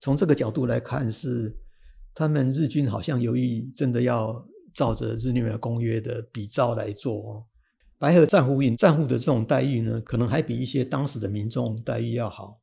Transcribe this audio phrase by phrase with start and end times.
[0.00, 1.56] 从这个角度来看，是
[2.14, 7.44] 他们日军好像有意真的要照着日内瓦公约的比照来做哦。
[7.98, 12.60] 白河战俘营战俘的这种待遇呢，可能还比一些当时的民众待遇要好。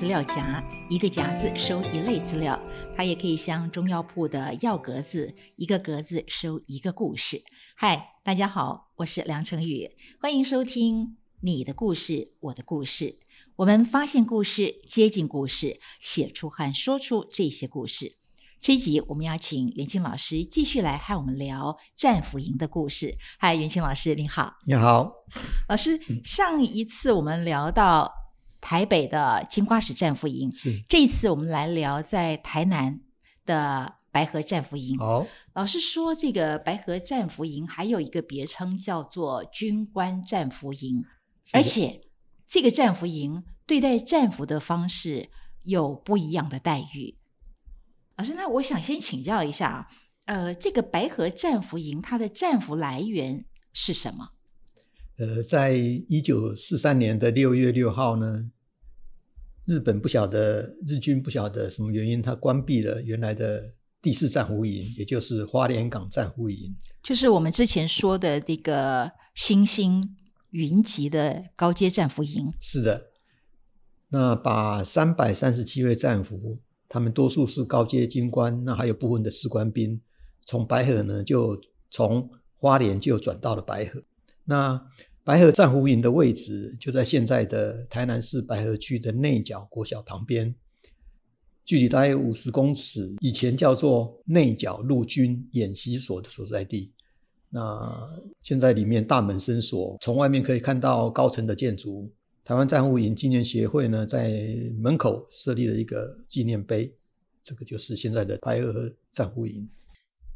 [0.00, 2.58] 资料夹，一个夹子收一类资料，
[2.96, 7.42] 它也可以像中药铺的药格子，一个格子收一个故事。
[7.76, 13.18] 嗨，大家好，我是梁成宇，欢迎收听你的故事，我的故事。
[13.56, 18.16] 我们发现故事，接近故事，写出和说出这些故事。
[18.62, 23.18] 这一集我们要请袁清老师继续来和我们聊战俘营的故事。
[23.38, 24.54] 嗨，袁清老师，您好。
[24.66, 25.12] 你好，
[25.68, 26.00] 老师。
[26.24, 28.10] 上一次我们聊到。
[28.60, 33.00] 台北的金瓜石战俘营，是这一次我们来聊在台南
[33.46, 34.98] 的白河战俘营。
[35.00, 41.04] 哦，老师说这个白河战俘营还有一个别称叫做军官战俘营，
[41.52, 42.02] 而且
[42.46, 45.30] 这个战俘营对待战俘的方式
[45.62, 47.16] 有不一样的待遇。
[48.16, 49.88] 老师，那我想先请教一下，
[50.26, 54.32] 呃，这个白河战俘营它的战俘来源是什么？
[55.20, 58.50] 呃，在一九四三年的六月六号呢，
[59.66, 70.16] 日本不晓得日军不晓得什么原因，他关闭了原来的第四战俘营，也就是花莲港战俘营，就是我们之前说的这个新兴
[70.52, 72.50] 云集的高阶战俘营。
[72.58, 73.10] 是的，
[74.08, 80.00] 那把三百三十七位战俘，他们多数是高阶军官，那还有部分的士官兵，
[80.46, 84.02] 从白河呢就从花莲就转到了白河，
[84.46, 84.82] 那。
[85.22, 90.54] 白河战俘营的位置就在现在的台南市白河区的内角国小旁边，
[91.64, 93.14] 距离大约五十公尺。
[93.20, 96.92] 以前叫做内角陆军演习所的所在地。
[97.50, 98.08] 那
[98.42, 102.10] 现在里面大门深锁，从外面可以看到高层的建筑。
[102.42, 106.92] 台湾战俘营纪念协会呢，在门口设立了一个纪念碑，
[107.44, 109.68] 这个就是现在的白河战俘营。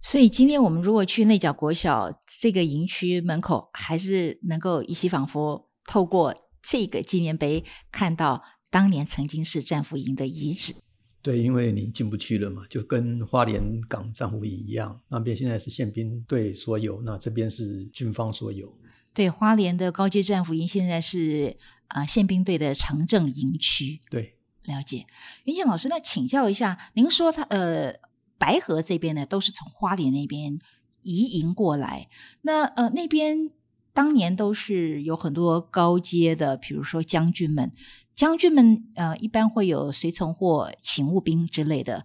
[0.07, 10.75] 所以今天我们如果去内角国小这个营区门口，还是能够依稀仿佛透过这个纪念碑看到当年曾经是战俘营的遗址。
[11.23, 18.77] 对，因为你进不去了嘛，就跟花莲港战俘营一样，那边现在是宪兵队所有，那这边是军方所有。
[19.15, 23.99] 对，花莲的高阶战俘营现在是啊宪兵队的城镇营区。
[24.11, 25.07] 对，了解。
[25.45, 27.95] 云健老师，那请教一下，您说他呃。
[28.39, 30.59] 白河这边呢，都是从花莲那边
[31.03, 32.09] 移营过来。
[32.43, 33.51] 那呃，那边
[33.93, 37.73] 当年都是有很多高阶的，比如说将军们，
[38.15, 42.05] 将军们呃，一般会有随从或勤务兵之类的。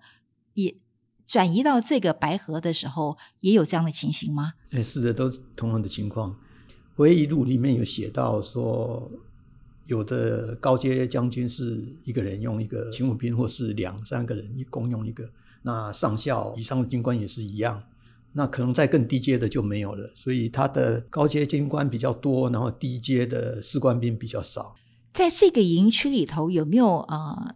[0.54, 0.76] 也
[1.26, 4.54] 转移到这个白河的时候，也有这样的情形吗？
[4.72, 6.36] 哎，是的，都同样的情况。
[6.96, 9.10] 回忆录里面有写到说，
[9.86, 15.30] 有的高阶将军是一个人用一个勤务兵，或是两三个人一共用一个。
[15.62, 17.84] 那上校以上的军官也是一样，
[18.34, 24.75] 那可能在更低阶的就没有了，所以他的高阶军官比较多，然后低阶的士官兵比较少。
[25.14, 27.56] 在这个营区里头，有没有呃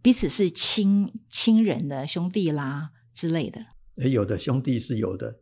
[0.00, 3.64] 彼此是亲亲人的兄弟啦之类的？
[3.96, 5.36] 诶，有的兄弟是有的，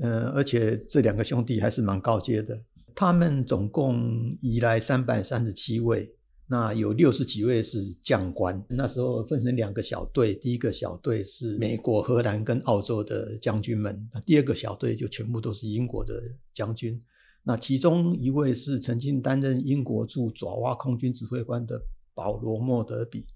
[0.00, 2.62] 呃，而且这两个兄弟还是蛮高阶的。
[2.94, 6.14] 他们总共移来三百三十七位。
[6.54, 16.22] 那有六十几位是将官，那时候分成两个小队，第一个小队是美国、荷兰跟澳洲的将军们，那第二个小队就全部都是英国的
[16.52, 17.02] 将军。
[17.42, 21.82] 那其中一位是曾经担任英国驻爪哇空军指挥官的
[22.14, 23.26] 保罗·莫德比，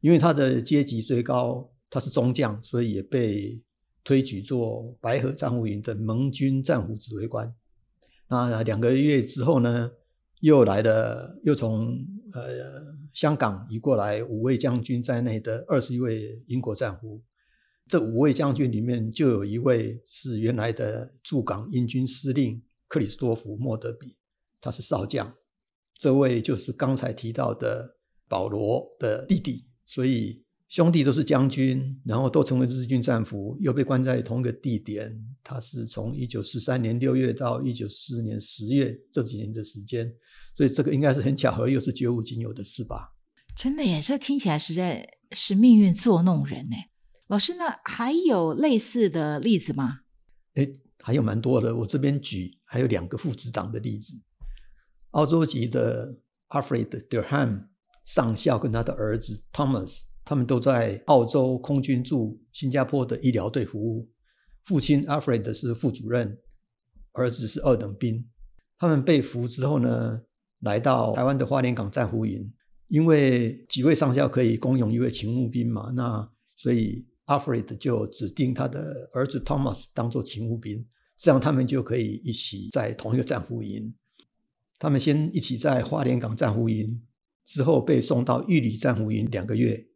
[0.00, 3.62] 因为他的阶级最高，他是中将，所以也被
[4.02, 7.54] 推举做白河战俘营的盟军战俘指挥官。
[8.26, 9.92] 那两个月之后呢？
[10.44, 11.96] 又来了，又从
[12.34, 17.22] 呃香港移过来五位将军在内的二十一位英国战俘。
[17.88, 24.14] 这五位将军里面，就有一位是原来的驻港英军司令克里斯多夫·莫德比，
[24.60, 25.34] 他是少将。
[25.94, 27.96] 这位就是刚才提到的
[28.28, 30.44] 保罗的弟弟，所以。
[30.66, 35.16] 兄弟都是将军，然后都成为日军战俘，又被关在同一个地点。
[35.40, 40.12] 他是从一九四三年六月到一九四四年十月这几年的时间，
[40.54, 43.12] 所以这个应该是很巧合，又是绝无仅有的事吧？
[43.56, 46.76] 真的耶，这听起来实在是命运作弄人呢。
[47.28, 50.00] 老师，那还有类似的例子吗？
[50.54, 50.68] 哎，
[51.00, 51.74] 还有蛮多的。
[51.74, 54.12] 我这边举还有两个父子党的例子。
[55.10, 56.16] 澳洲籍的
[56.48, 57.68] Alfred Durham
[58.04, 64.10] 上校跟他的儿子 Thomas，他们都在澳洲空军驻新加坡的医疗队服务。
[64.64, 66.38] 父亲 Alfred 是副主任，
[67.12, 68.28] 儿子是二等兵。
[68.78, 70.22] 他们被俘之后呢，
[70.64, 72.52] 来到台湾的花莲港战俘营，
[72.88, 80.84] 因为几位上校可以共用一位勤务兵嘛，那所以 Alfred 就指定他的儿子 Thomas 当做勤务兵，
[81.16, 83.94] 这样他们就可以一起在同一个战俘营。
[84.78, 87.00] 他们先一起在花莲港战俘营，
[87.46, 89.86] 之后被送到玉里战俘营两个月，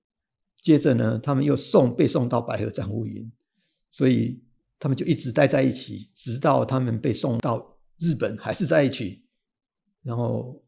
[0.62, 3.30] 接着呢，他们又送被送到白河战俘营，
[3.90, 4.42] 所以
[4.78, 9.24] 他们就一直待在一起，直到他们被送到日本还是在一起，
[10.08, 10.58] 然后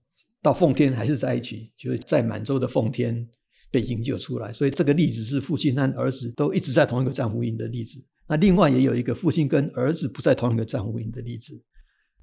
[0.42, 3.26] 到奉天还是在一起，就在满洲的奉天
[3.70, 4.52] 被营救出来。
[4.52, 7.98] 所以这个例子是父亲和儿子都一直在同一个战俘营的例子。
[8.28, 11.58] 那另外也有一个父亲跟儿子不在同一个战俘营的例子。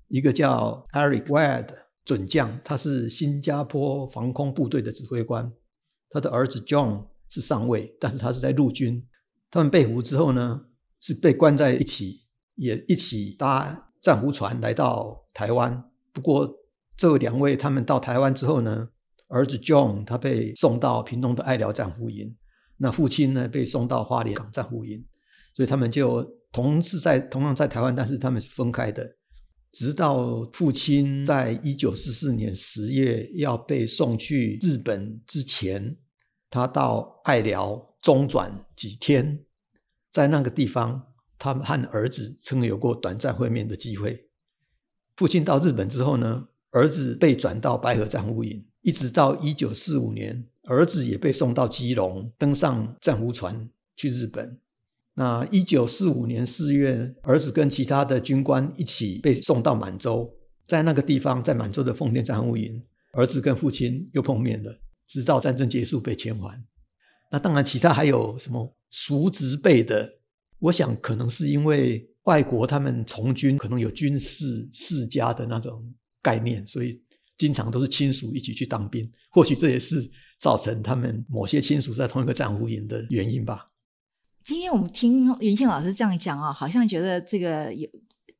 [0.09, 1.69] 一个叫 Eric Wade
[2.05, 5.51] 准将，他是新加坡防空部队的指挥官。
[6.11, 9.03] 他的儿子 John 是上尉，但是他是在陆军。
[9.49, 10.61] 他们被俘之后呢，
[11.01, 12.21] 是被关在一起，
[12.55, 15.83] 也一起搭战俘船来到台湾。
[16.13, 16.49] 不过
[16.97, 18.89] 这两位他们到台湾之后呢，
[19.27, 22.35] 儿子 John 他被送到屏东的爱寮战俘营，
[22.77, 25.05] 那父亲呢被送到花莲港战俘营，
[25.53, 29.15] 所以他们就同是在同样在台湾，但是他们是分开的。
[29.71, 35.95] 直到父亲在一九四四年十月要被送去日本之前，
[36.49, 39.45] 他到爱寮中转几天，
[40.11, 44.29] 在那个地方，他们和儿子曾有过短暂会面的机会。
[45.15, 46.47] 父亲到日本之后呢，
[46.77, 54.59] 儿子被转到白河战俘营，一直到一九四五年，儿子也被送到基隆，登上战俘船去日本。
[55.15, 60.31] 那一九四五年四月，儿子跟其他的军官一起被送到满洲，
[60.67, 62.83] 在那个地方，在满洲的奉天战俘营，
[63.13, 66.63] 儿子跟父亲又碰面了，直到战争结束被遣还。
[67.31, 70.19] 那当然，其他还有什么叔侄辈的，
[70.59, 75.91] 我想可能是因为外国他们从军可能有军事世家的那种
[76.27, 77.01] 概念，所以
[77.37, 83.65] 经常都是亲属一起去当兵，或许这也是造成他们某些亲属在同一个战俘营的原因吧。
[84.43, 87.87] 今天我们听云庆老师这样讲啊，好像觉得这个有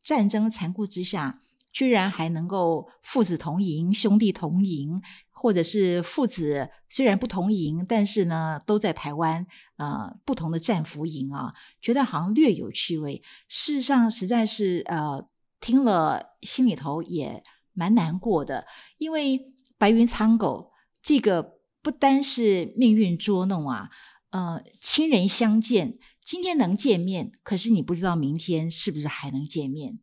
[0.04, 1.40] 战争残酷之下，
[1.72, 9.46] 居然还能够父子同营、兄弟同营，或者是父子虽然不同营，但是呢都在台湾
[9.78, 11.52] 呃不同的战俘营啊，
[11.82, 13.22] 觉得好像略有趣味。
[13.48, 15.26] 事实上，实在是呃
[15.60, 17.44] 听了心里头也
[17.78, 18.66] 蛮难过的，
[18.98, 23.92] 因为白云苍狗这个不单是命运捉弄啊。
[24.32, 30.00] 呃，亲人相见，今天能见面，可是你不知道明天是不是还能见面。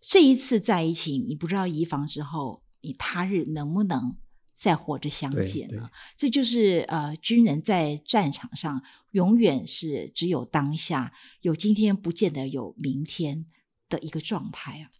[0.00, 4.16] 这一次在一起，你不知道移防之后，你他日能不能
[4.58, 5.90] 再活着相见呢？
[6.16, 8.82] 这就是呃，军人在战场上
[9.12, 13.46] 永远是只有当下，有今天不见得有明天
[13.88, 14.90] 的一个状态啊。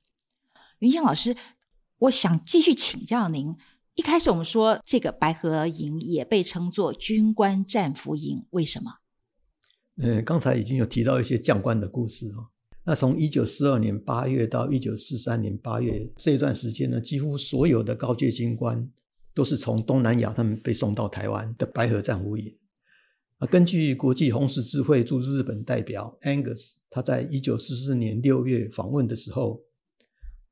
[0.79, 1.37] 云香老师，
[2.03, 3.55] 我想继续请教您。
[3.95, 8.95] 一开始我们说这个白河营也被称作军官战俘营，为什么？
[9.99, 12.49] 呃，刚才已经有提到一些将官的故事哦。
[12.85, 18.91] 那从一九四二年八月到一九四三年八月这段时间呢，几乎所有的高阶军官
[19.33, 22.59] 都是从东南亚他们被送到台湾的白河战俘营。
[23.39, 29.63] 啊，根据国际红十字会驻日本代表 Angus，他在一九四四年六月访问的时候。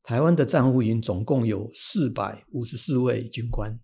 [0.03, 3.79] 台湾的战俘营总共有四百五十四位军官，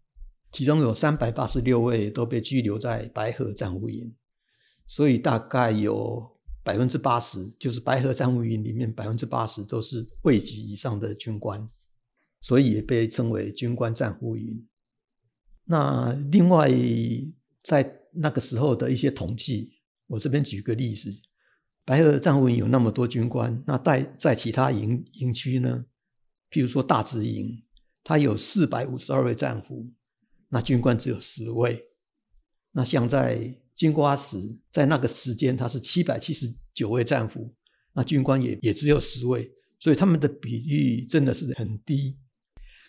[0.51, 4.15] 其中有三百八十六位都被拘留在白河战俘营，
[4.87, 11.69] 所以大概有百分之八十，就是白河战俘营里面百分之八十都是位级以上的军官，
[12.41, 14.67] 所以也被称为军官战俘营。
[15.65, 16.69] 那另外
[17.63, 19.75] 在那个时候的一些统计，
[20.07, 21.13] 我这边举个例子，
[21.85, 25.85] 白河战俘营有那么多军官，那在在其他营营区呢？
[26.51, 27.63] 譬如说大直营，
[28.05, 29.93] 它有四百五十二位战俘，
[30.49, 31.85] 那军官只有十位。
[32.73, 37.55] 那像在金瓜石，在那个时间，它是七百七十九位战俘，
[37.93, 42.17] 那军官也也只有十位，所以他们的比例真的是很低。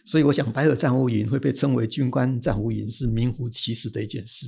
[0.06, 4.48] 所以我想，白河战俘营会被称为军官战俘营，是名副其实的一件事。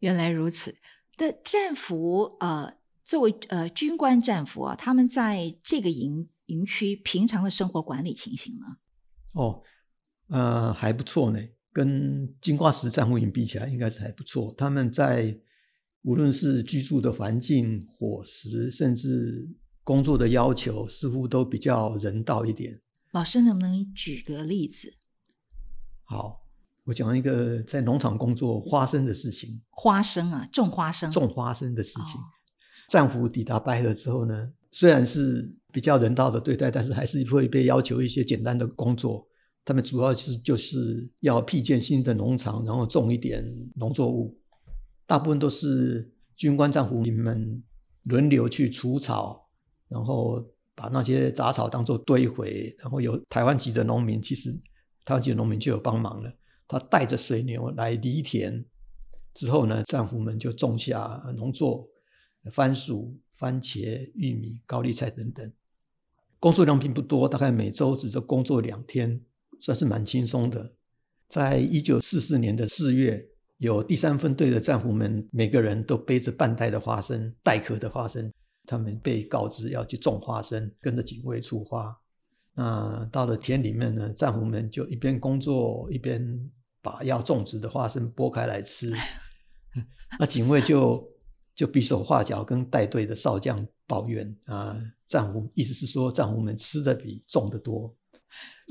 [0.00, 0.74] 原来如此。
[1.16, 2.74] 的战俘呃，
[3.04, 6.28] 作为呃军官战俘啊，他们在这个营。
[6.46, 8.66] 营区平常的生活管理情形呢？
[9.34, 9.62] 哦，
[10.28, 11.38] 呃，还不错呢。
[11.72, 14.54] 跟金瓜石战俘营比起来，应该是还不错。
[14.56, 15.36] 他们在
[16.02, 19.48] 无论是居住的环境、伙食，甚至
[19.82, 22.80] 工作的要求，似乎都比较人道一点。
[23.10, 24.94] 老师能不能举个例子？
[26.04, 26.46] 好，
[26.84, 29.60] 我讲一个在农场工作花生的事情。
[29.70, 32.20] 花生啊，种花生，种花生的事情。
[32.20, 32.24] 哦
[32.86, 39.26] 战俘抵达白河之后呢，虽然是比较人道的对待，但是还是会被要求一些简单的工作。
[39.64, 44.38] 他们主要是就是要辟建新的农场，然后种一点农作物。
[45.04, 47.60] 大部分都是军官战俘你们
[48.04, 49.50] 轮流去除草，
[49.88, 50.40] 然后
[50.76, 54.52] 把那些杂草当做堆肥，然后有台湾籍的农民，其实
[55.04, 56.32] 台湾籍的农民就有帮忙了。
[56.68, 58.64] 他带着水牛来犁田，
[59.34, 61.88] 之后呢，战俘们就种下农作，
[62.52, 65.52] 番薯、番茄、玉米、高丽菜等等。
[66.44, 69.18] 工作量并不多，大概每周只是工作两天，
[69.60, 70.74] 算是蛮轻松的。
[71.26, 78.30] 在一九四四年的四月，有第三分队的战俘们，每个人都背着半袋的花生，带壳的花生。
[78.66, 81.98] 他们被告知要去种花生，跟着警卫出发。
[82.52, 86.22] 那到了田里面呢，战俘们就一边工作一边
[86.82, 88.92] 把要种植的花生剥开来吃。
[90.20, 91.08] 那警卫就
[91.54, 94.78] 就比手画脚，跟带队的少将抱怨啊，
[95.14, 97.94] 战俘意思是说战俘们吃的比种的多，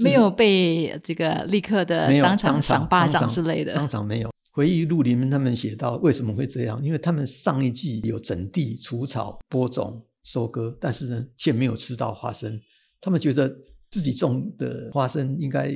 [0.03, 3.73] 没有被这个立刻的当场赏巴掌之类的。
[3.73, 4.29] 当场没有。
[4.51, 6.83] 回忆录里面他们写到，为什么会这样？
[6.83, 12.59] 因为他们上一季有整地除草、播种、收割，但是呢，却没有吃到花生。
[12.99, 13.55] 他们觉得
[13.89, 15.73] 自己种的花生应该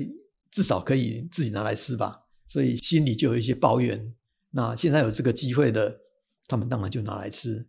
[0.52, 2.14] 至少可以自己拿来吃吧，
[2.46, 4.14] 所以心里就有一些抱怨。
[4.52, 6.02] 那现在有这个机会了，
[6.46, 7.66] 他们当然就拿来吃。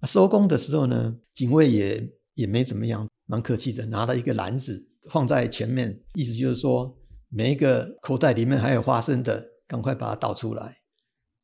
[0.00, 6.96] 那收工的时候呢，警卫也也没怎么样，蛮客气的，拿了一个篮子放在前面，意思就是说
[7.28, 10.78] 每一个口袋里面还有花生的，赶快把它倒出来。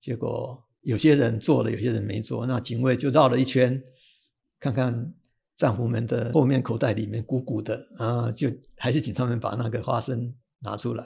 [0.00, 3.82] 结果有些人做了，有些人没做，那警卫就绕了一圈，
[4.58, 5.14] 看看
[5.54, 11.04] 战俘们的后面口袋里面鼓鼓的啊，就还是请他们把那个花生拿出来。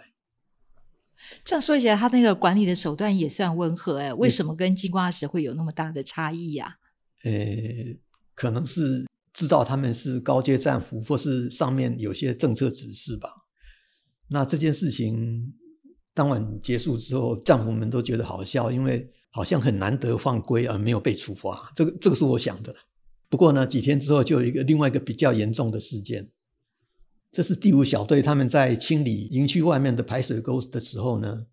[1.44, 6.76] 这样说起来，他那个管理的手段也算温和哎，为什么跟金瓜石会有那么大的差异呀、
[7.24, 7.32] 呃，
[8.34, 13.34] 可能是知道他们是高阶战俘，或是上面有些政策指示吧。
[14.28, 15.52] 那这件事情
[16.14, 21.72] 当晚结束之后，战俘们都觉得好笑，因为好像很难得犯规而没有被处罚。
[21.74, 22.74] 这个这个是我想的。
[23.28, 26.30] 不过呢，几天之后就有一个另外一个比较严重的事件，
[27.30, 31.46] 这是第五小队他们在清理营区外面的排水沟的时候呢，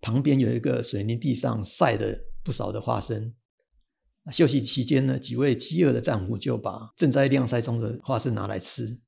[0.00, 3.34] 旁边有一个水泥地上晒了不少的花生。
[4.30, 8.98] 休息期间呢，几位饥饿的战俘就把正在晾晒中的花生拿来吃。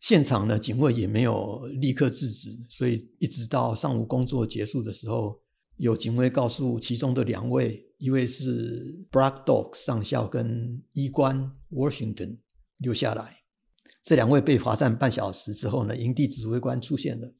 [0.00, 5.40] 现场呢，警卫也没有立刻制止，所以一直到上午工作结束的时候，
[5.76, 12.38] 有警卫告诉其中的两位，一位是 Black Dog 上校跟医官 Washington
[12.78, 13.38] 留下来。
[14.02, 17.34] 这两位被罚站半小时之后呢，营地指挥官出现了。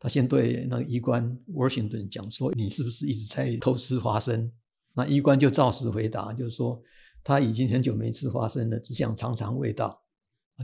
[0.00, 4.50] 他先对那个医官 Washington 讲说：“你是不是一直在偷吃花生？”
[4.98, 6.82] 那医官就照实回答，就是说
[7.22, 10.02] 他已经很久没吃花生了，只想尝尝味道，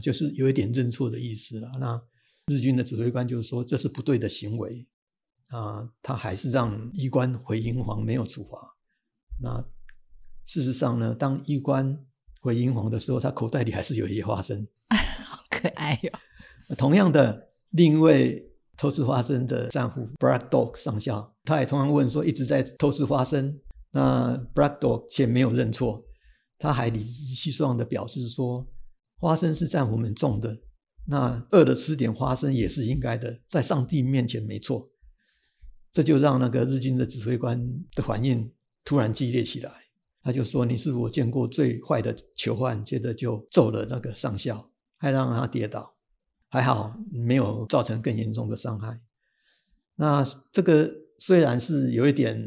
[0.01, 1.71] 就是有一点认错的意思了。
[1.79, 2.01] 那
[2.47, 4.85] 日军的指挥官就是说这是不对的行为
[5.47, 8.75] 啊，他还是让医官回营房，没有处罚。
[9.41, 9.65] 那
[10.43, 11.97] 事实上呢，当医官
[12.41, 14.67] 回营房的时候，他口袋里还是有一些花生。
[15.23, 16.11] 好可爱哟、
[16.75, 23.61] 同样的，另一位偷吃花生的战俘 Black Dog 上校，他也同样问说一直在偷吃花生。
[23.95, 26.03] 那 Black Dog 却没有认错，
[26.59, 28.67] 他还理直气壮的表示说，
[29.19, 30.57] 花生是战俘们种的，
[31.05, 34.91] 那饿了吃点花生也是应该的，在上帝面前没错。
[35.93, 37.57] 这就让那个日军的指挥官
[37.95, 38.51] 的反应
[38.83, 39.71] 突然激烈起来，
[40.21, 45.95] 他就说：“你是我见过最坏的囚犯。”接着就揍了那个上校，还让他跌倒，
[46.49, 48.99] 还好没有造成更严重的伤害。
[49.95, 52.37] 那这个虽然是有一点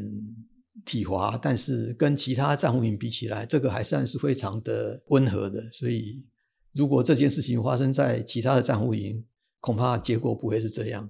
[0.89, 5.71] 体罚，但是跟其他战俘营比起来，这个还算是非常的温和的。
[5.71, 6.25] 所以，
[6.73, 9.23] 如果这件事情发生在其他的战俘营，
[9.59, 11.09] 恐怕结果不会是这样。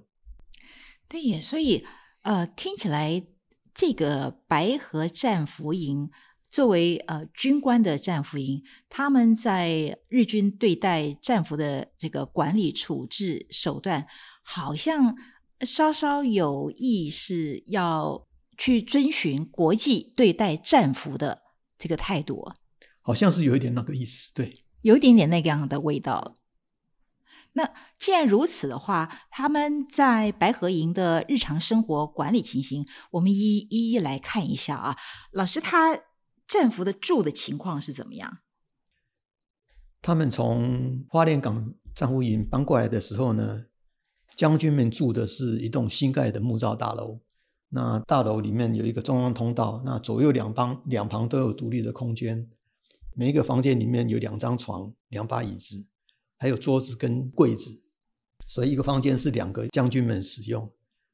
[1.08, 1.84] 对耶，所以
[2.22, 3.26] 呃，听起来
[3.72, 6.10] 这个白河战俘营
[6.50, 14.06] 作为呃军官的战俘营，他们在日军对待战俘的这个管理处置手段，
[14.42, 15.16] 好像
[15.62, 18.26] 稍稍有意是要
[18.60, 21.44] 去遵循国际对待战俘的
[21.78, 22.54] 这个态度哦，
[23.00, 24.52] 好像是有一点那个意思，对。
[24.82, 26.34] 有一点点那个样的味道。
[27.54, 34.94] 那既然如此的话，他们在白河营的日常生活管理情形，我们一一一来看一下啊。
[35.32, 35.98] 老师，他
[36.46, 38.40] 战俘的住的情况是怎么样？
[40.02, 43.64] 他们从花莲港战俘营搬过来的时候呢，
[44.36, 47.20] 将军们住的是一栋新盖的木造大楼，
[47.72, 52.48] 那大楼里面有一个中央通道，那左右两旁两旁都有独立的空间。
[53.14, 55.86] 每一个房间里面有两张床、两把椅子，
[56.36, 57.82] 还有桌子跟柜子，
[58.46, 60.70] 所以一个房间是两个将军们使用。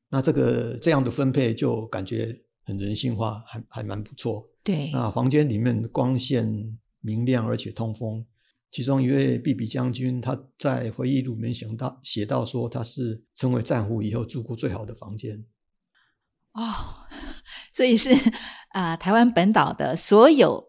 [0.08, 4.48] 那这个这样的分配就感觉很人性化，还还蛮不错。
[4.62, 8.24] 对，那房间里面光线明亮，而且通风。
[8.70, 15.44] 其中一位毕比将军，他在回忆录里面写到写到说，他是成为战俘以后住过最好的房间。
[16.56, 17.06] 哦，
[17.72, 18.10] 所以是
[18.72, 20.64] 啊，台湾本岛的所有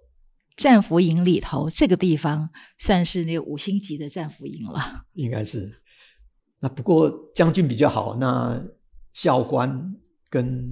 [0.55, 5.05] 战俘营里头，这个地方算是那个五星级的战俘营了。
[5.13, 5.81] 应该是。
[6.59, 8.61] 那不过将军比较好，那
[9.13, 9.95] 校官
[10.29, 10.69] 跟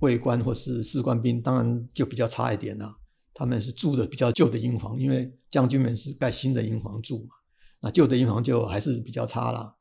[0.00, 2.96] 卫官或是士官兵，当然就比较差一点了。
[3.34, 7.34] 他们是住的比较旧的营房，因为将军们是盖新的营房住嘛，
[7.80, 9.76] 那旧的营房就还是比较差啦。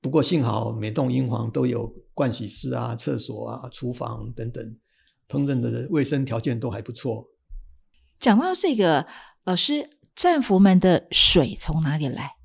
[0.00, 4.76] 不过幸好每栋英皇都有盥洗室啊、厕所啊、厨房等等，
[5.28, 7.28] 烹饪的卫生条件都还不错。
[8.20, 9.06] 讲到这个，
[9.44, 12.36] 老师，战俘们的水从哪里来？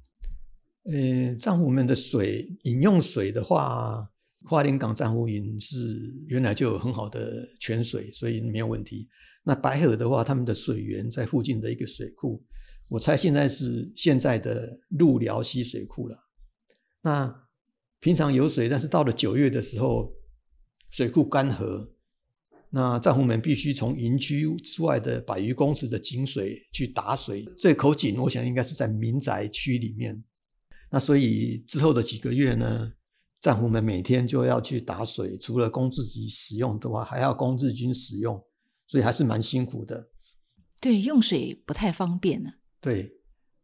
[0.83, 4.09] 呃，战俘们的水，饮用水的话，
[4.45, 9.07] 花莲港战俘营是原来就有很好的泉水，所以没有问题。
[9.43, 12.43] 那白河的话，他们的水源在附近的一个水库，
[12.89, 16.17] 我猜现在是现在的鹿寮溪水库了。
[17.01, 17.42] 那
[18.03, 20.13] 平常有水，但是到了九月的时候，
[20.89, 21.89] 水库干涸，
[22.69, 27.45] 那战俘们必须从营区之外的百余公尺的井水去打水。
[27.57, 30.21] 这口井，我想应该是在民宅区里面。
[30.91, 32.91] 那所以之后的几个月呢，
[33.39, 38.43] 战俘们每天就要去打水，除了供自己使用的话，还要供日军使用。
[38.85, 40.09] 所以还是蛮辛苦的，
[40.81, 42.51] 对，用水不太方便呢。
[42.81, 43.09] 对，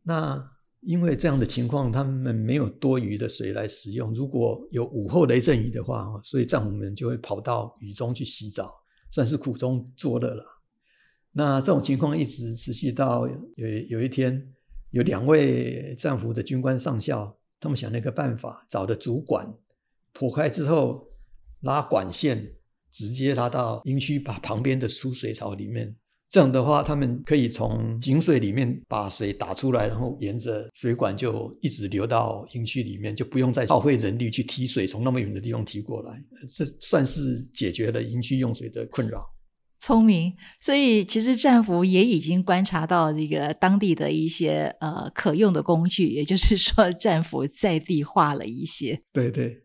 [0.03, 0.49] 那
[0.81, 4.13] 因为这样的情况，他们没有多余的水来使用。
[4.13, 8.73] 如果有午后雷阵雨的话，所以战俘们就会跑到雨中去洗澡，
[9.11, 10.43] 算是苦中作乐了。
[11.31, 14.51] 那这种情况一直持续到有有一天，
[14.91, 19.53] 有两位战俘的军官上校，他们想了一个办法，找的主管
[20.13, 21.07] 破开之后
[21.61, 22.55] 拉管线。
[22.91, 25.95] 直接拉到营区，把旁边的输水槽里面。
[26.29, 36.23] 这样的话，他们可以从井水里面把水打出来，然后沿着水管就一直流到营区里面，就不用再耗费人力去提水，从那么远的地方提过来。
[36.55, 39.25] 这算是解决了营区用水的困扰。
[39.79, 49.01] 聪明，所以其实战俘也已经观察到这个当地的一些呃可用的工具，也就是说，战俘在地化了一些。
[49.11, 49.63] 对对，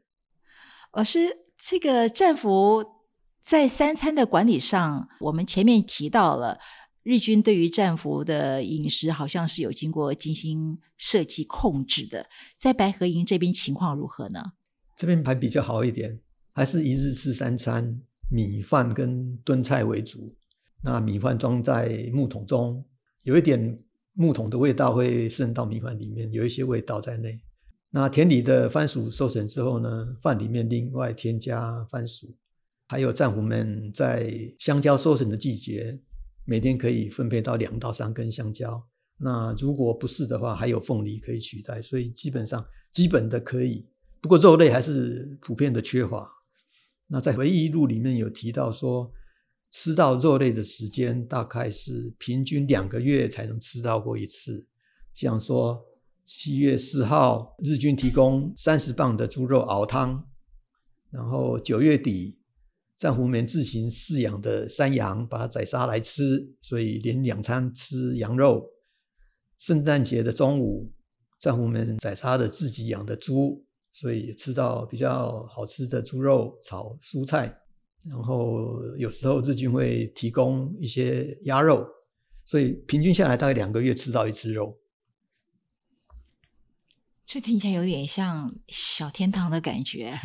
[0.95, 1.29] 老师，
[1.63, 2.94] 这个战俘。
[3.45, 6.59] 在三餐的管理上，我们前面提到了
[7.03, 12.27] 日军对于战俘的饮食好像是有经过精心设计控制的。
[12.59, 14.43] 在白河营这边情况如何呢？
[14.97, 16.19] 这边还比较好一点，
[16.55, 20.35] 还是一日吃三餐，米饭跟炖菜为主。
[20.83, 22.83] 那米饭装在木桶中，
[23.25, 23.79] 有一点
[24.15, 27.43] 木桶的味道会渗到米饭里面，有一些味道在内。
[27.91, 32.35] 那田里的番薯收成之后呢，饭里面另外添加番薯。
[32.87, 35.99] 还有战俘们在香蕉收成的季节，
[36.45, 38.87] 每天可以分配到两到三根香蕉。
[39.17, 41.81] 那如果不是的话，还有凤梨可以取代。
[41.81, 43.87] 所以基本上基本的可以，
[44.21, 46.31] 不过肉类还是普遍的缺乏。
[47.07, 49.11] 那在回忆录里面有提到说，
[49.73, 54.67] 吃到肉类的时间大概是平均两个月才能吃到过一次。
[55.15, 55.83] 像说
[56.27, 60.29] 七月四号，日军提供三十磅的猪肉熬汤，
[61.11, 62.39] 然后九月底。
[63.05, 68.67] 战俘们自行饲养的山羊，把它宰杀来吃，所以连两餐吃羊肉。
[69.59, 70.91] 圣诞节的中午，
[71.39, 73.63] 战俘们宰杀的自己养的猪，
[73.93, 77.61] 所以吃到比较好吃的猪肉炒蔬菜。
[78.09, 81.87] 然后有时候日军会提供一些鸭肉，
[82.47, 84.81] 所以平均下来大概两个月吃到一次肉。
[87.27, 90.19] 这听起来有点像小天堂的感觉。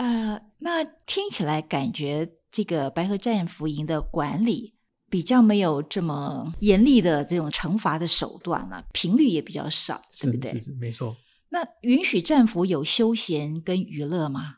[0.00, 4.72] 呃，那听起来感觉这个白河战俘营的管理
[5.10, 10.52] 比较没有这么严厉的这种惩罚的手段了，频率也比较少，对不对？
[10.52, 11.14] 是是没错。
[11.50, 14.54] 那允许战俘有休闲跟娱乐吗？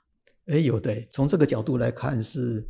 [0.46, 0.96] 哎，有的。
[1.10, 2.64] 从这个角度来看，是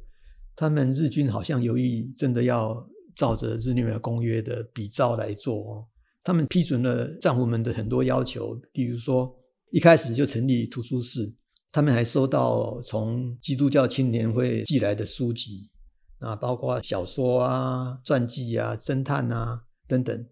[0.56, 5.84] 他们日军好像有意真的要照着日内瓦公约的比照来做哦。
[6.24, 9.30] 他们批准了战俘们的很多要求，比如说
[9.72, 11.34] 一开始就成立图书室。
[11.72, 15.70] 他们还收到从基督教青年会寄来的书籍，
[16.18, 20.26] 啊，包括小说啊、传记啊、侦探啊等等。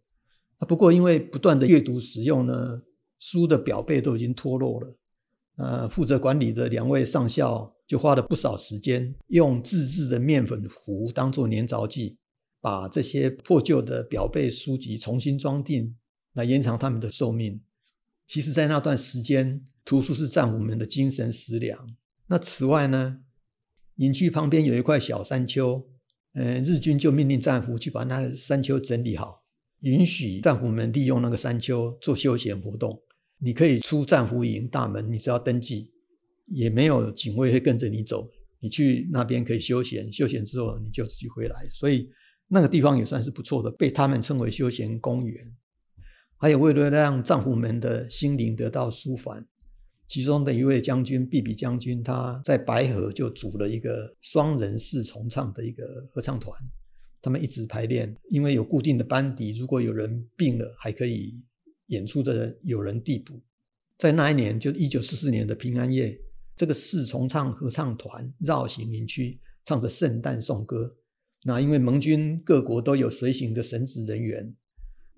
[0.69, 2.83] 不过因为不断的阅读使用呢，
[3.19, 4.97] 书的表背都已经脱落了。
[5.57, 12.19] 呃，负责管理的两位上校就花了不少时间，用自制的面粉糊当做粘着剂，
[12.61, 15.97] 把这些破旧的表背书籍重新装订，
[16.35, 17.63] 来延长他们的寿命。
[18.31, 21.97] 其实，在那段时间，图书是战俘们的精神食粮。
[22.29, 23.19] 那此外呢，
[23.97, 25.85] 营区旁边有一块小山丘，
[26.35, 29.43] 嗯，日军就命令战俘去把那山丘整理好，
[29.81, 33.03] 允许战俘们利用那个山丘做休闲活动。
[33.39, 35.91] 你可以出战俘营大门，你只要登记，
[36.47, 38.31] 也没有警卫会跟着你走。
[38.61, 41.67] 你去那边可以休闲，休闲之后你就自己回来。
[41.69, 42.09] 所以
[42.47, 45.53] 那个地方也算是不错的，被他们称为休闲公园。
[46.43, 49.47] 还有为了让战俘们的心灵得到舒缓，
[50.07, 56.59] 其中的一位将军毕比将军，他在白河就组了一个双人四重唱的一个合唱团，
[57.21, 61.39] 他们一直排练，因为有固定的班底，如果有人病了，还可以
[61.89, 63.39] 演出的有人递补。
[63.99, 66.19] 在那一年，就一九四四年的平安夜，
[66.57, 70.97] 这个四重唱合唱团绕行营区，唱着圣诞颂歌。
[71.45, 74.55] 那因为盟军各国都有随行的神职人员。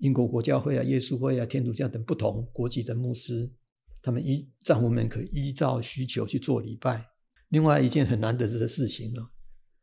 [0.03, 3.49] 英国国教会啊、耶稣会啊、天主教等不同国籍的牧师，
[4.01, 7.05] 他们依战俘们可依照需求去做礼拜。
[7.47, 9.25] 另外一件很难得的事情呢，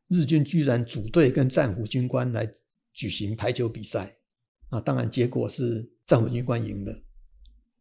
[0.08, 2.46] 日军居然组队跟战俘军官来
[2.92, 4.14] 举行排球比赛
[4.68, 4.78] 啊！
[4.78, 7.02] 当然结果是战俘军官赢了。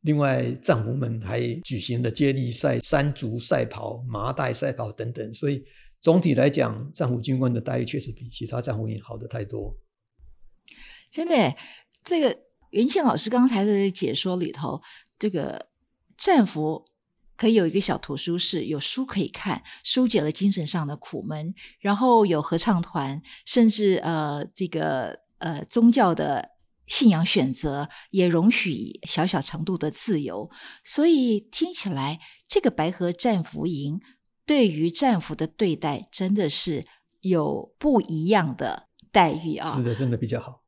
[0.02, 5.34] 另外战俘们还举行了接力赛、山竹赛跑、麻袋赛跑等等。
[5.34, 5.66] 所以
[6.00, 9.78] 总体来讲，战俘军官的待遇确实比其他战俘营好的太多。
[11.12, 11.54] 真的。
[12.10, 12.36] 这个
[12.72, 14.82] 云庆老师刚才的解说里头，
[15.20, 15.68] 这个
[16.18, 16.84] 战俘
[17.38, 21.54] 可以有一个小图书室，有书可以看，疏解了精神上的苦闷。
[21.80, 26.50] 然后有合唱团，甚至呃，这个呃宗教的
[26.88, 30.50] 信仰选择也容许小小程度的自由。
[30.84, 34.02] 所以听起来，这个白河战俘营
[34.48, 36.84] 对于战俘的对待真的是
[37.22, 39.76] 有不一样的待遇啊！
[39.76, 40.64] 是的，真的比较好。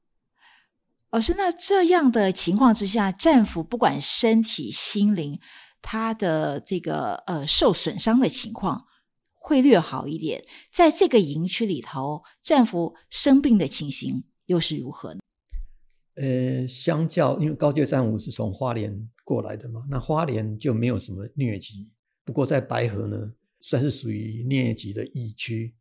[1.12, 5.38] 老师，那这样的情况之下，战俘不管身体、心灵，
[5.82, 8.86] 他的这个呃受损伤的情况
[9.34, 10.46] 会略好一点。
[10.74, 15.20] 在这个营区里头，战俘生病的情形又是如何呢？
[16.16, 21.90] 呃，相较因为高阶战俘是从花莲过来的嘛，那花莲就没有什么疟疾。
[22.24, 25.76] 不过在白河呢，算是属于疟疾的疫区，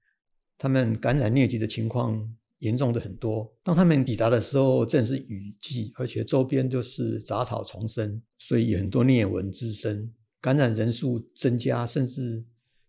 [0.58, 2.34] 他们感染疟疾的情况。
[2.60, 3.52] 严重的很多。
[3.62, 12.44] 当他们抵达的时候，正是雨季，而且周边都是杂草丛生，所以有很多疟蚊滋生，感染人数增加，甚至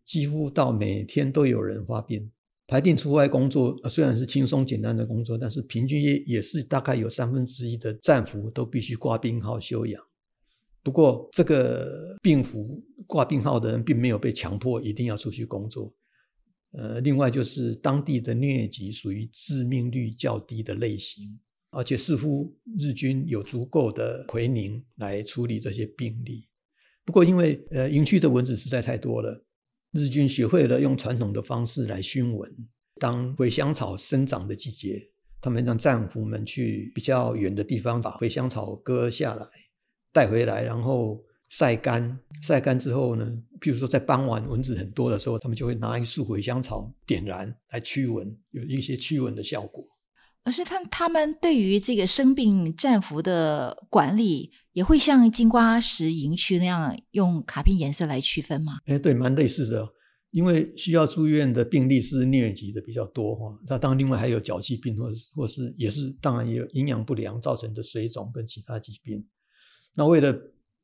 [0.06, 2.32] 几乎到每天都有人发病。
[2.68, 10.02] 排定出外工作虽然是轻松简单的工作，但是平均也也是大概有三分之一的战俘都必须挂病号休养。
[10.82, 15.94] 不过，这个病服挂病号的人并没有被强迫一定要出去工作。
[16.74, 21.38] 呃，另外就是当地的疟疾属于致命率较低的类型，
[21.72, 26.48] 而且似乎日军有足够的奎宁来处理这些病例。
[27.04, 29.44] 不过，因为呃营区的蚊子实在太多了，
[29.92, 32.50] 日军学会了用传统的方式来熏蚊。
[33.00, 35.10] 当茴香草生长的季节，
[35.42, 39.48] 他们让战俘们去比较远的地方把茴香草割下来
[40.14, 41.22] 带回来，然后。
[41.52, 49.84] 晒干，晒干之后呢，譬如说在傍晚蚊子很多的时候，他们就会拿一束茴香草点燃来驱蚊，有一些驱蚊的效果。
[50.44, 58.78] 而是他他们对于这个生病战俘的管理，也会像金瓜石营区那样用卡片颜色来区分吗？
[58.86, 59.88] 哎，对，蛮类似的。
[60.32, 69.28] 因为需要住院的病例是疟疾的比较多哈，那当然另外还有脚气病，或是或是也是当然也有营养不良造成的水肿跟其他疾病。
[69.94, 70.34] 那为了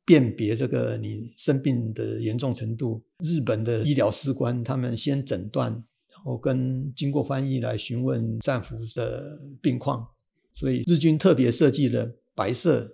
[0.08, 10.08] 辨别这个你生病的严重程度，日本的医疗士官他们先诊断，然后跟经过翻译来询问战俘的病况。
[10.54, 12.90] 所以日军特别设计了白色、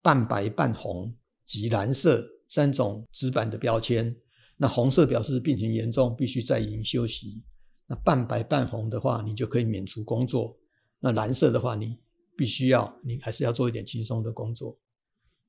[0.00, 4.16] 半白半红及蓝色三种纸板的标签。
[4.56, 7.42] 那红色表示病情严重，必须在营休息；
[7.86, 10.56] 那半白半红的话，你就可以免除工作；
[11.00, 11.98] 那蓝色的话，你
[12.34, 14.78] 必须要你还是要做一点轻松的工作。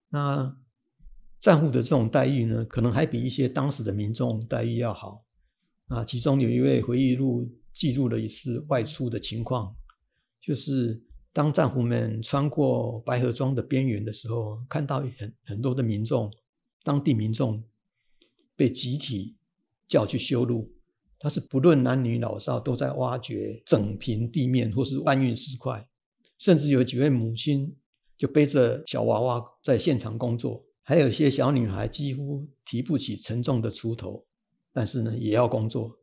[0.09, 0.53] 那
[1.39, 5.23] 战俘的这种待遇呢，可能还比一些当时的民众待遇要好。
[5.87, 9.75] 啊，其中有一位回忆录记录了一次外出的情况，
[10.41, 16.33] 就是当战俘们穿过白河庄的边缘的时候，看到很很多的民众，
[16.83, 17.63] 当地民众
[18.55, 19.37] 被集体
[19.87, 20.73] 叫去修路，
[21.19, 25.87] 他是不论男女老少都在挖掘整平地面或是搬运石块，
[26.39, 27.77] 甚至有几位母亲
[28.17, 30.64] 就背着小娃娃在现场工作。
[30.87, 34.23] 还有一些小女孩几乎提不起沉重的锄头，
[34.71, 35.97] 但是呢也要工作，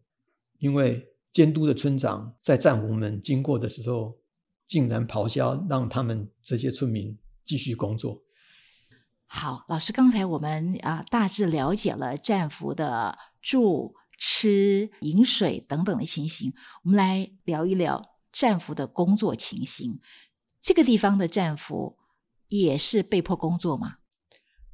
[0.59, 4.19] 因为监督的村长在战俘们经过的时候，
[4.67, 8.25] 竟然咆哮，让他们这些村民继续工作。
[9.27, 20.01] 好，老师，刚才我们啊大致了解了战俘的住、吃、饮水等等的情形，我们来聊一聊战俘的工作情形。
[20.61, 21.97] 这个地方的战俘
[22.49, 23.95] 也是被迫工作吗？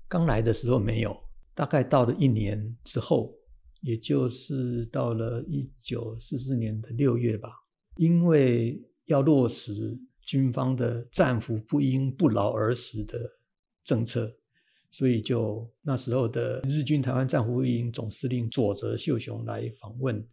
[0.08, 1.14] 刚来的时候没有，
[1.54, 3.34] 大概到了一年之后，
[3.82, 7.50] 也就是到了一九四四年的六月吧，
[7.96, 13.38] 因为要落实军方的战俘不应不劳而死的
[13.84, 14.34] 政策。
[14.90, 20.26] 所以，就那时候的日军台湾战俘营总司令佐泽秀雄来访问，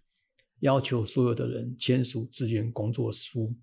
[0.61, 3.53] 要求所有的人签署志愿工作书。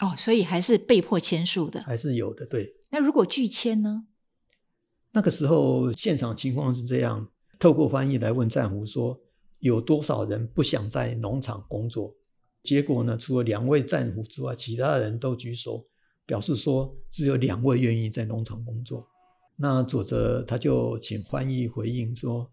[0.00, 2.44] 哦，所以还是被迫签署的，还是有的。
[2.44, 2.74] 对。
[2.90, 4.08] 那如果拒签呢？
[5.12, 9.20] 那个时候现场情况是这样：透过翻译来问战俘说，
[9.58, 12.14] 有多少人不想在农场工作？
[12.62, 15.86] 结果呢，除了两位战俘之外，其他人都举手
[16.26, 19.08] 表示说，只有两位愿意在农场工作。
[19.56, 22.50] 那佐泽他就请翻译回应说：“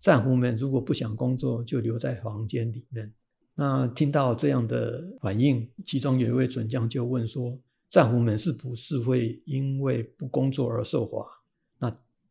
[0.00, 3.12] 战俘们如果不想工作，就留在房间里面。”
[3.54, 7.58] 那听到这样的反应，其中有一位准将就问说
[7.90, 11.18] ：“战俘们是不是会因为不工作而受罚？”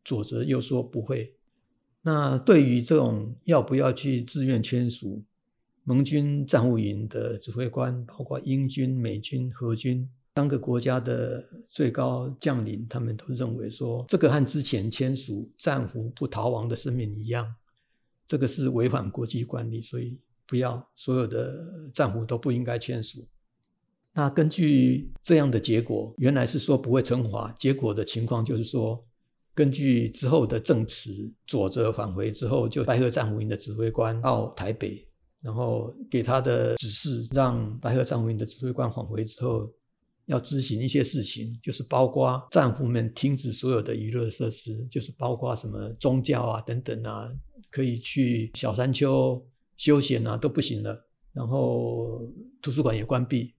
[0.08, 1.34] 那佐泽又说：“不会。”
[2.00, 5.22] 那对于这种要不要去自愿签署，
[5.84, 10.08] 盟军战俘营的指挥官，包括英军、美军、荷军。
[10.36, 17.56] 三个国家的最高将领，他们都认为说，这个和之前签署战俘不逃亡的声明一样，
[18.26, 20.16] 这个是违反国际惯例，所以
[20.46, 23.26] 不要所有的战俘都不应该签署。
[24.12, 29.00] 那根据这样的结果，原来是说不会惩罚，结果的情况就是说，
[29.58, 35.04] 根据之后的证词，佐泽返回之后，就白河战俘营的指挥官到台北，
[35.40, 39.68] 然后给他的指示，让白河战俘营的指挥官返回之后。
[40.26, 47.32] 要执行一些事情，就是包括战俘们停止所有的娱乐设施，就是包括什么宗教啊等等啊，
[47.70, 49.42] 可以去小山丘
[49.78, 51.08] 休闲啊都不行了。
[51.32, 53.54] 然后图书馆也关闭。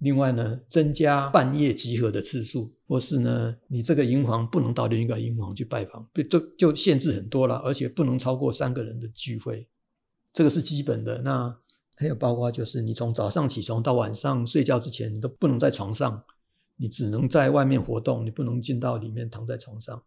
[0.00, 9.66] 另外呢，增加半夜集合的次数，或是呢，你这个营房不能到另一个营房去拜访，就就限制很多了，而且不能超过三个人的聚会，
[10.32, 11.22] 这个是基本的。
[11.22, 11.56] 那。
[11.96, 16.24] 还有包括，就是你从早上起床到晚上睡觉之前，你都不能在床上，
[16.76, 20.02] 你只能在外面活动，你不能进到里面躺在床上。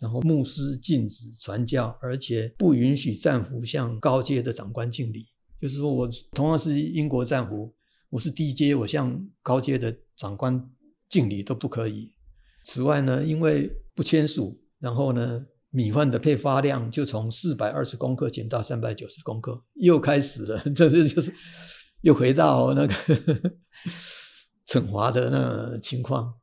[0.00, 5.28] 然后牧师禁止传教，而且不允许战俘向高阶的长官敬礼。
[5.60, 7.72] 就是说我同样是英国战俘，
[8.10, 10.70] 我是低阶，我向高阶的长官
[11.08, 12.12] 敬礼都不可以。
[12.64, 15.46] 此外呢，因为不签署，然后呢。
[15.72, 21.32] 米饭的配发量就从四百二十公克减到三百九十公克，又开始了， 这这就是
[22.00, 22.94] 又回到那个
[24.66, 26.34] 惩罚的那情况。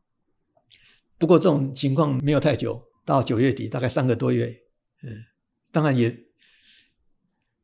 [1.17, 4.45] 不过这种情况没有太久，到九月底大概三个多月，
[5.03, 5.11] 嗯，
[5.73, 6.09] 当然也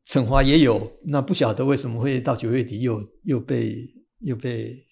[0.06, 4.86] 惩罚也有，那不晓得为什么会到九月底又又被又被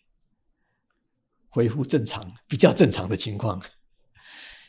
[1.48, 3.62] 恢复正常，比较正常的情况。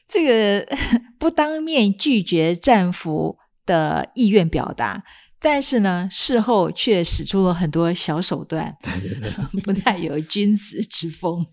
[0.08, 0.78] 这个
[1.18, 5.06] 不当面拒绝战俘的意愿表达，
[5.40, 8.78] 但是呢，事后却使出了很多小手段，
[9.64, 11.48] 不太有君子之风。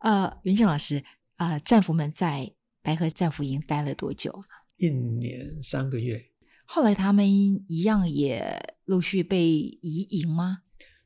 [0.00, 1.02] 呃，云正老师，
[1.36, 4.68] 啊，战俘们在白河战俘营待了多久啊？
[4.76, 6.26] 一年三个月。
[6.66, 7.26] 后来他们
[7.68, 10.58] 一样也陆续被移营吗？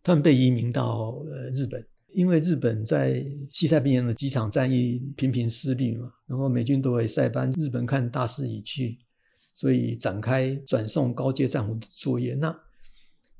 [0.02, 1.86] 他们被移民到呃日本。
[2.12, 8.98] 因为日本在西太平洋的几场战役频频失利嘛，然后美军都会塞班，日本看大势已去，
[9.54, 12.34] 所以展开转送高阶战俘的作业。
[12.34, 12.48] 那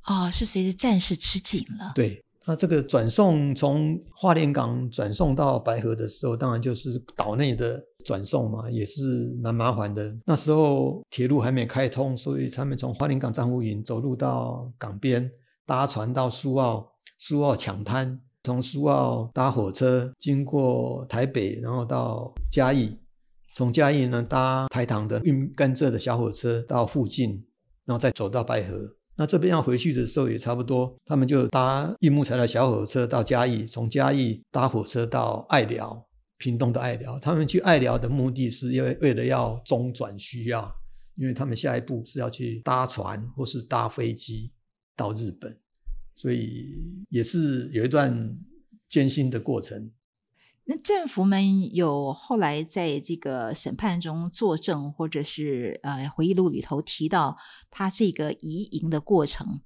[0.04, 1.90] 哦，是随着战事吃紧了。
[1.96, 10.12] 对，那这个转送从花莲港转送到白河的时候，当然就是岛内的转送嘛，也是蛮麻烦的。
[10.24, 15.30] 那时候铁路还没开通，所以他们从花莲港战俘营走路到港边，
[15.66, 18.20] 搭船到苏澳，苏澳抢滩。
[18.42, 22.96] 从苏澳搭火车经过台北，然后到嘉义，
[23.54, 27.44] 从嘉义呢搭台糖的运甘蔗的小火车到附近，
[27.84, 28.78] 然后再走到白河。
[29.20, 37.18] 那这边要回去的时候也差不多，他们就搭运木材的小火车到嘉义，从嘉义搭火车到爱寮，屏东的爱寮。
[37.18, 40.74] 他们去爱寮的目的是因为为了要中转需要，
[41.16, 44.50] 因为他们下一步是要去搭船或是搭飞机
[44.96, 45.54] 到日本。
[46.14, 48.34] 所以也是有一段
[48.88, 49.90] 艰辛的过程。
[50.72, 57.36] 那政府们有后来在这个审判中作证，或者是呃回忆录里头提到
[57.72, 59.62] 他这个移营的过程，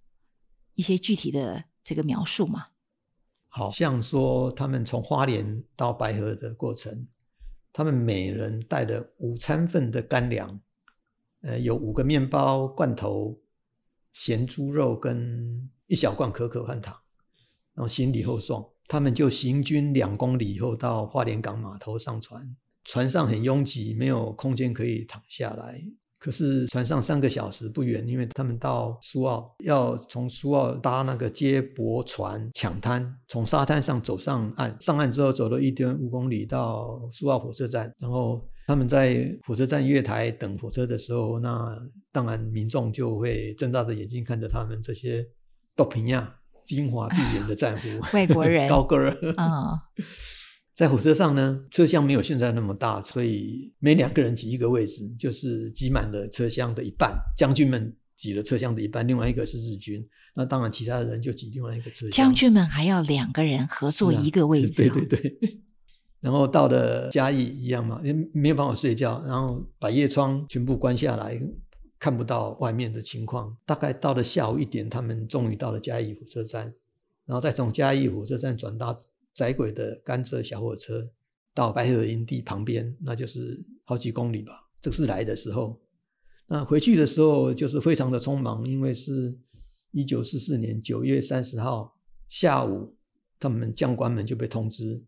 [0.72, 2.68] 一些具体的这个描述吗？
[3.48, 7.06] 好像说他们从花莲到白河的过程，
[7.70, 10.58] 他们每人带了午餐份的干粮，
[11.42, 13.38] 呃，有五个面包、罐头、
[14.14, 16.98] 咸猪肉跟一小罐可可和糖，
[17.74, 18.73] 然后行李后送。
[18.86, 22.56] 他们就行军两公里以后，到花莲港码头上船。
[22.84, 25.82] 船上很拥挤，没有空间可以躺下来。
[26.18, 34.74] 可是船上三个小时不远，因为他们到苏澳，要从苏澳搭那个接驳船抢滩，从沙滩上走上岸。
[34.80, 37.92] 上岸之后，走了一点五公里到苏澳火车站。
[37.98, 41.78] 然后他们在火车站月台等火车的时候，那
[42.10, 45.26] 当然民众就会睁大着眼睛看着他们这些
[45.76, 46.36] 多平亚。
[46.64, 49.16] 金华碧眼的战俘，外国人，高个儿。
[49.36, 49.78] 嗯，
[50.74, 57.14] 在火车上呢，车厢没有现在那么大，所以每两个人挤一个位置，就是挤满了车厢的一半。
[57.36, 60.04] 将军们挤了车厢的一半，另外一个是日军。
[60.34, 62.10] 那当然，其他的人就挤另外一个车厢。
[62.10, 64.88] 将军们还要两个人合作一个位置。
[64.90, 65.60] 对对对。
[66.20, 68.00] 然后到了嘉义一样嘛，
[68.32, 71.38] 没有办法睡觉，然后把夜窗全部关下来。
[72.04, 76.64] 看不到外面的情况，大概到了下午一点，他们终于到了嘉义火车站，
[77.24, 78.94] 然后再从嘉义火车站转搭
[79.32, 81.10] 窄轨的甘蔗小火车
[81.54, 84.68] 到白河营地旁边，那就是好几公里吧。
[84.82, 85.80] 这是来的时候，
[86.46, 89.34] 那回去的时候就是非常的匆忙，因为是
[89.90, 91.96] 一九四四年九月三十号
[92.28, 92.94] 下午，
[93.40, 95.02] 他们将官们就被通知，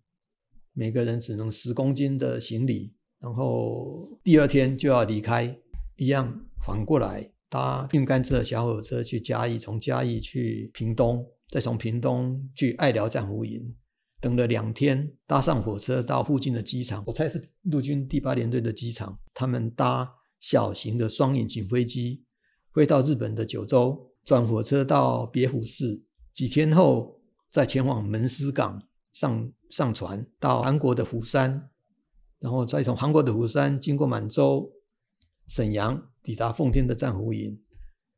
[0.72, 5.60] 每个人只能十公斤的行李，然后第二天就要离开。
[5.98, 13.72] 一样反过来搭运甘蔗小火车去嘉义，从嘉义去屏东，再从屏东去爱寮站湖营，
[14.20, 19.16] 等了两天，搭上火车到附近的机场，我猜是陆军第八联队的机场。
[19.32, 22.24] 他们搭小型的双引擎飞机
[22.74, 26.02] 飞到日本的九州，转火车到别府市，
[26.32, 31.70] 几天后再前往门司港上上船到韩国的釜山，
[32.40, 34.72] 然后再从韩国的釜山经过满洲。
[35.48, 37.56] 沈阳抵达奉天的战俘营，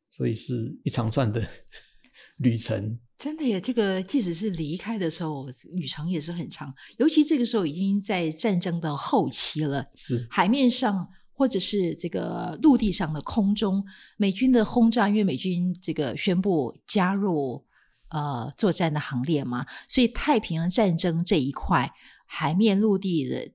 [0.09, 1.47] 所以是一长串的
[2.37, 2.97] 旅程。
[3.19, 6.73] 真的耶，这个即使是离开的时候，旅程也是很长。
[6.97, 13.85] 尤其这个时候已经在战争的后期了，是海面上或者是这个陆地上的空中，
[14.17, 17.63] 美军的轰炸，因为美军这个宣布加入
[18.09, 21.93] 呃作战的行列嘛，所以太平洋战争这一块
[22.25, 23.51] 海面陆地的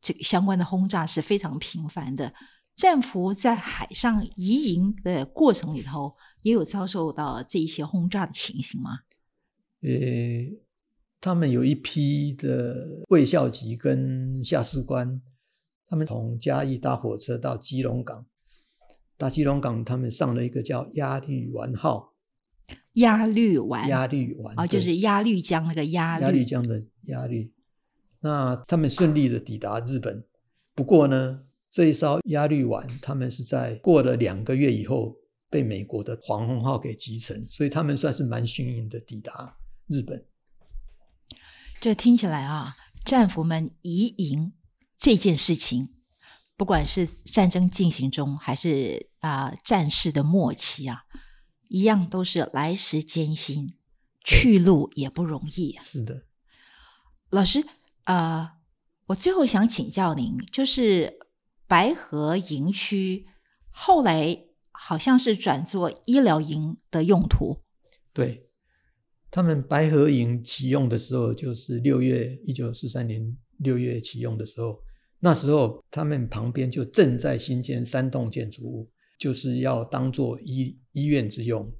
[0.00, 2.32] 这个相关的轰炸是非常频繁的。
[2.76, 9.00] 战俘在海上移营的过程里头，也有遭受到这一些轰炸的情形吗？
[9.80, 9.90] 呃，
[11.18, 15.22] 他们有一批的卫校级跟下士官，
[15.86, 18.26] 他们从嘉义搭火车到基隆港，
[19.16, 22.12] 到基隆港，他们上了一个叫鸭绿丸号。
[22.92, 27.50] 鸭绿丸，鸭绿丸啊，就是鸭绿江那个鸭鸭绿江的鸭绿。
[28.20, 30.26] 那他们顺利的抵达日本，
[30.74, 31.44] 不过呢。
[31.68, 35.14] 这一艘鸭绿丸，他们是在过了两个月以后
[35.50, 40.24] 被美国的黄蜂号给击沉，所以他们算是蛮幸运的抵达日本。
[41.78, 44.54] 这听起来啊，战俘们移营
[44.96, 45.90] 这件事情，
[46.56, 51.04] 不管是战争进行中，还是啊战事的末期啊，
[51.68, 53.74] 一样都是来时艰辛，
[54.24, 55.76] 去路也不容易。
[55.82, 56.22] 是的，
[57.28, 57.62] 老师
[58.04, 58.54] 啊，
[59.08, 61.15] 我最后想请教您，就是。
[61.66, 63.26] 白河营区
[63.68, 67.62] 后来好像是转做医疗营的用途。
[68.12, 68.44] 对，
[69.30, 74.78] 他们白河营启用的时候，就是六月一九四三年六月启用的时候，
[75.20, 81.70] 那时候他们旁边就正在新建三栋建筑物，就是要当做医医院之用。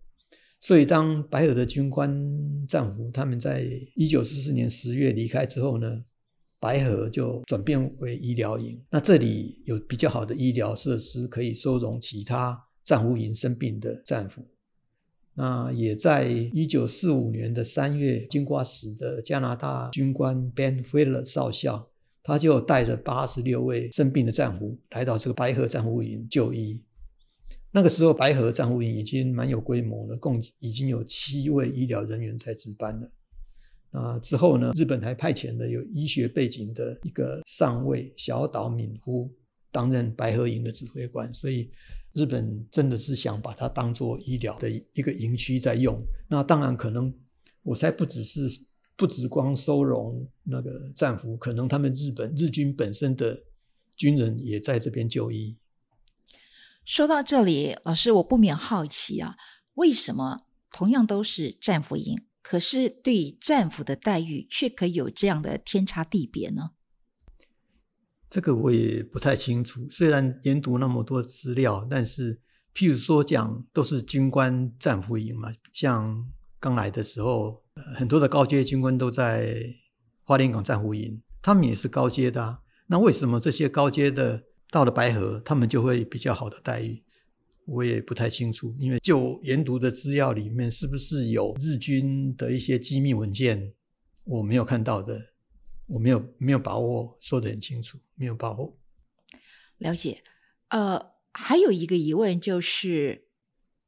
[0.58, 6.02] 所以，当白河的军官战俘他们在一九四四年十月离开之后呢？
[6.66, 14.44] 白河就转变为医疗营，那这里有比较好的医疗设施，可以收容其他战俘营生病的战俘。
[15.34, 21.88] 那也在一九四五年的三月，金瓜石的加拿大军官 Ben Fuller 少校，
[22.24, 26.82] 他就带着八十六位生病的战俘来到这个白河战俘营就医。
[27.70, 33.08] 那个时候，白河战俘营已经蛮有规模了，共已经有七位医疗人员在值班了。
[33.90, 39.32] 啊，之后呢，日本还派遣了有医学背景的一个上尉小岛敏夫
[39.70, 41.70] 担任白河营的指挥官，所以
[42.12, 46.02] 日本真的是想把它当做医疗的一个营区在用。
[46.28, 47.12] 那当然可能，
[47.62, 48.40] 我猜不只是
[48.96, 53.42] 不只光收容那个战俘，可能他们日本日军本身的
[53.96, 55.56] 军人也在这边就医。
[56.84, 59.36] 说到这里，老师我不免好奇啊，
[59.74, 62.18] 为什么同样都是战俘营，
[62.48, 66.70] 可是对战俘的待遇却可以有这样的天差地别呢？
[68.30, 69.88] 这个我也不太清楚。
[69.90, 72.40] 虽然研读那么多资料，但是
[72.72, 76.30] 譬如说讲都是军官战俘营嘛，像
[76.60, 77.64] 刚来的时候。
[77.94, 79.54] 很多的高阶军官都在
[80.22, 82.42] 花莲港战俘营，他们也是高阶的。
[82.42, 87.02] 啊那为什么这些高阶的到了白河，他们就会比较好的待遇？
[87.66, 93.74] 我也不太清楚，因为就研读的资料里面，是不是有日军的一些机密文件，
[94.24, 95.20] 我没有看到的，
[95.86, 98.78] 我没有没有把握说得很清楚，没有把握。
[99.78, 100.22] 了解。
[100.68, 103.28] 呃，还有一个疑问就是，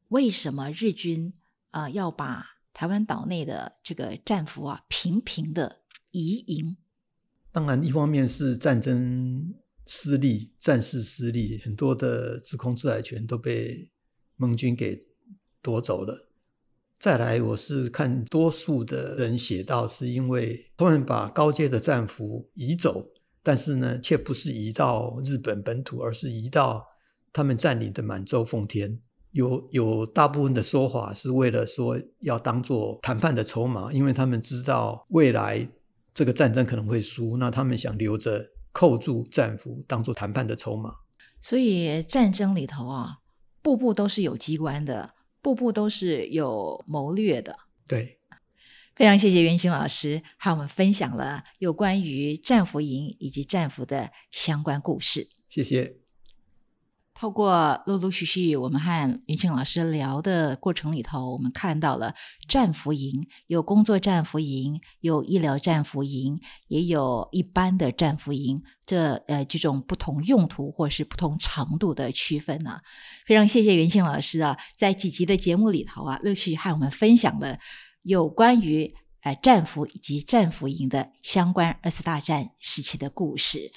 [0.08, 1.32] 为什么日军
[1.70, 2.58] 啊要把？
[2.74, 5.80] 台湾岛内的这个战俘啊，频频的
[6.12, 6.76] 移营。
[7.50, 9.52] 当然，一方面是战争
[9.88, 13.90] 失利、战事失利，很多的制空制海权都被
[14.36, 15.00] 盟军给
[15.62, 16.28] 夺走了。
[17.00, 23.08] 再来，我是看多数的人写到，是因为他们把高阶的战俘移走，
[23.42, 26.84] 但是呢，却不是移到日本本土，而是移到
[27.32, 29.00] 他们占领的满洲奉天。
[29.30, 35.66] 有有大部分的说法是为了说要当做谈判的筹码，因为他们知道未来
[36.12, 38.44] 这个战争可能会输，那他们想留着
[38.78, 40.94] 扣住战俘当做谈判的筹码。
[41.40, 43.18] 所以战争里头啊，
[43.60, 47.58] 步步都是有机关的，步步都是有谋略的。
[47.88, 48.20] 对，
[48.94, 55.28] 非常谢谢袁雄老师和我们分享了有关于战俘营以及战俘的相关故事。
[55.48, 56.07] 谢谢。
[57.18, 62.14] 透过陆陆续续我们和云庆老师聊的过程里头，我们看到了
[62.48, 72.78] 战俘营有工作战俘营，有医疗战俘营，也有一般的战俘营，这呃这种不同用途或是不同长度的区分呢。
[73.26, 77.58] 非常谢谢云庆老师啊，在几集的节目里头啊，陆续和我们分享了
[78.04, 83.72] 有关于呃战俘以及战俘营的相关二次大战时期的故事。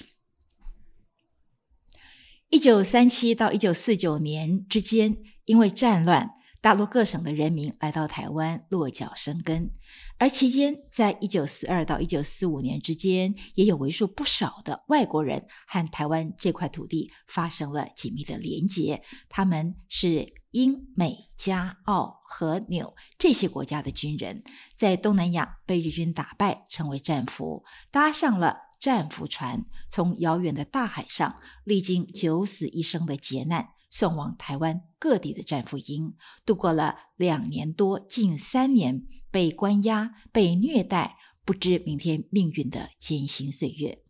[2.52, 9.70] 一九三七到一九四九年之间，因为战乱，大陆各省的人民来到台湾落脚生根。
[10.18, 19.02] 而期间，在一九四二到一九四五年之间，也有为数不少的外国人和台湾这块土地发生了紧密的连结。
[19.30, 24.44] 他们是英、美、加、澳和纽这些国家的军人，
[24.76, 28.58] 在东南亚被日军打败，成为战俘，搭上了。
[28.82, 36.14] 战俘船从遥远的大海上，历经九死一生的劫难，送往台湾各地的战俘营，
[36.44, 44.02] 度过了两年多、近三年被关押、被虐待、不知明天命运的艰辛岁月。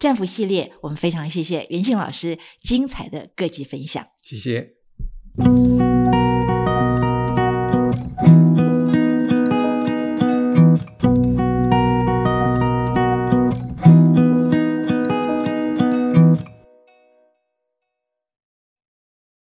[0.00, 4.04] 战俘系列，我们非常谢谢袁庆老师精彩的各级分享。
[4.20, 5.91] 谢谢。